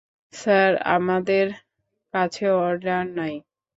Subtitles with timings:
[0.33, 1.45] Sir, আমাদের
[2.13, 3.33] কাছে order নাই।